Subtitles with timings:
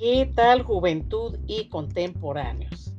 [0.00, 2.96] ¿Qué tal juventud y contemporáneos?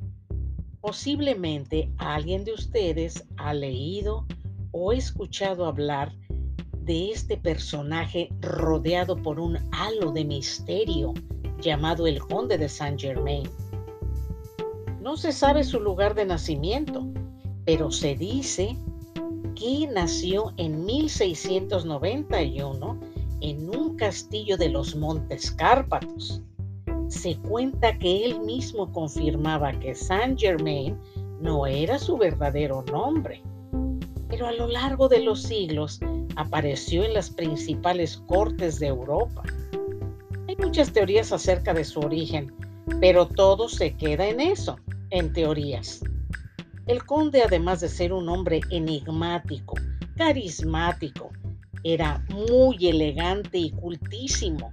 [0.82, 4.28] Posiblemente alguien de ustedes ha leído
[4.70, 6.14] o escuchado hablar
[6.84, 11.16] de este personaje rodeado por un halo de misterio
[11.60, 13.50] llamado el Conde de Saint Germain.
[15.02, 17.08] No se sabe su lugar de nacimiento,
[17.66, 18.78] pero se dice
[19.56, 23.00] que nació en 1691
[23.42, 26.44] en un castillo de los Montes Cárpatos.
[27.12, 30.98] Se cuenta que él mismo confirmaba que Saint Germain
[31.42, 33.44] no era su verdadero nombre,
[34.30, 36.00] pero a lo largo de los siglos
[36.38, 39.44] apareció en las principales cortes de Europa.
[40.48, 42.50] Hay muchas teorías acerca de su origen,
[43.02, 46.00] pero todo se queda en eso, en teorías.
[46.88, 49.76] El conde, además de ser un hombre enigmático,
[50.16, 51.30] carismático,
[51.84, 54.72] era muy elegante y cultísimo.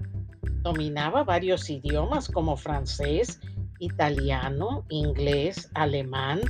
[0.69, 3.41] Dominaba varios idiomas como francés,
[3.79, 6.43] italiano, inglés, alemán,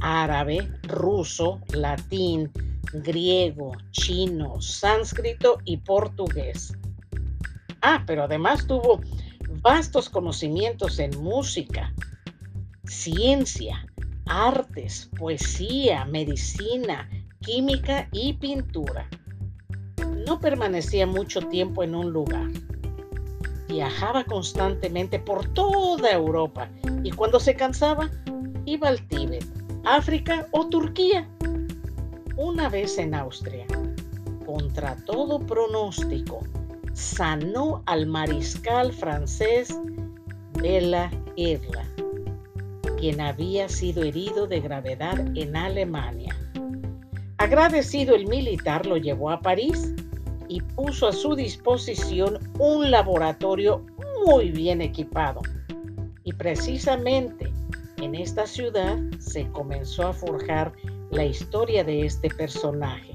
[0.00, 2.48] árabe, ruso, latín,
[2.92, 6.74] griego, chino, sánscrito y portugués.
[7.82, 9.00] Ah, pero además tuvo
[9.62, 11.92] vastos conocimientos en música,
[12.84, 13.84] ciencia,
[14.26, 19.08] artes, poesía, medicina, química y pintura.
[20.24, 22.48] No permanecía mucho tiempo en un lugar.
[23.68, 26.68] Viajaba constantemente por toda Europa
[27.02, 28.10] y cuando se cansaba
[28.64, 29.44] iba al Tíbet,
[29.84, 31.28] África o Turquía.
[32.36, 33.66] Una vez en Austria,
[34.44, 36.40] contra todo pronóstico,
[36.92, 39.76] sanó al mariscal francés
[40.54, 41.84] de la Irla
[42.96, 46.34] quien había sido herido de gravedad en Alemania.
[47.38, 49.94] Agradecido el militar lo llevó a París
[50.48, 53.84] y puso a su disposición un laboratorio
[54.26, 55.40] muy bien equipado.
[56.24, 57.52] Y precisamente
[57.98, 60.72] en esta ciudad se comenzó a forjar
[61.10, 63.14] la historia de este personaje,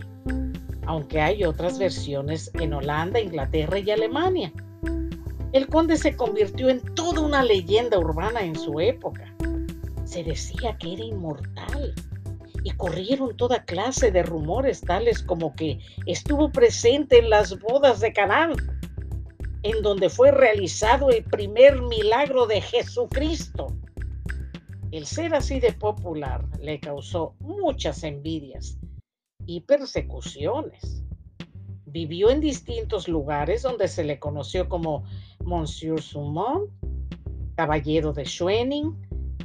[0.86, 4.52] aunque hay otras versiones en Holanda, Inglaterra y Alemania.
[5.52, 9.32] El conde se convirtió en toda una leyenda urbana en su época
[10.12, 11.96] se decía que era inmortal
[12.64, 18.14] y corrieron toda clase de rumores tales como que estuvo presente en las bodas de
[18.14, 18.54] Canaán,
[19.64, 23.68] en donde fue realizado el primer milagro de Jesucristo.
[24.92, 28.78] El ser así de popular le causó muchas envidias
[29.46, 31.04] y persecuciones.
[31.86, 35.04] Vivió en distintos lugares donde se le conoció como
[35.44, 36.70] Monsieur Sumont,
[37.56, 38.96] Caballero de Schwening,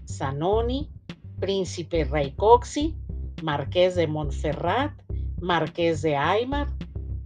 [0.09, 0.91] Zanoni,
[1.41, 2.97] Príncipe Raicoxi,
[3.43, 4.93] Marqués de Montferrat,
[5.41, 6.69] Marqués de Aymar,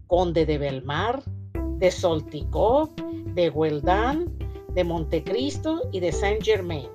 [0.06, 1.22] Conde de Belmar,
[1.78, 2.91] de Solticó,
[3.34, 4.32] de Hueldán,
[4.75, 6.88] de Montecristo y de Saint Germain.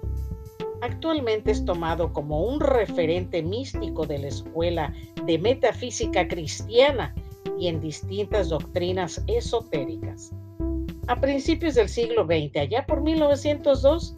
[0.82, 4.94] Actualmente es tomado como un referente místico de la escuela
[5.26, 7.16] de metafísica cristiana
[7.58, 10.32] y en distintas doctrinas esotéricas.
[11.08, 14.16] A principios del siglo XX, allá por 1902,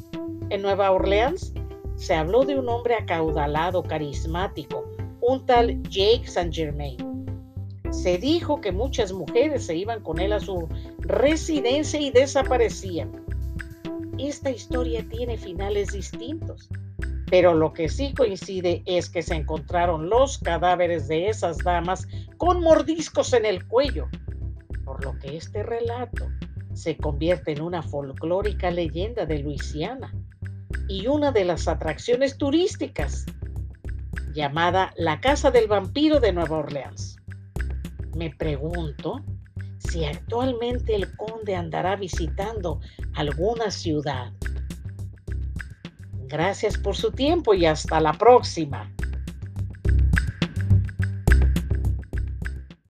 [0.50, 1.53] en Nueva Orleans
[1.96, 4.87] se habló de un hombre acaudalado, carismático,
[5.27, 6.97] un tal Jake Saint Germain.
[7.91, 13.11] Se dijo que muchas mujeres se iban con él a su residencia y desaparecían.
[14.17, 16.69] Esta historia tiene finales distintos,
[17.29, 22.07] pero lo que sí coincide es que se encontraron los cadáveres de esas damas
[22.38, 24.07] con mordiscos en el cuello,
[24.85, 26.25] por lo que este relato
[26.73, 30.13] se convierte en una folclórica leyenda de Luisiana
[30.88, 33.25] y una de las atracciones turísticas
[34.38, 37.18] llamada la Casa del Vampiro de Nueva Orleans.
[38.16, 39.24] Me pregunto
[39.80, 42.80] si actualmente el conde andará visitando
[43.16, 44.31] alguna ciudad.
[46.28, 48.94] Gracias por su tiempo y hasta la próxima.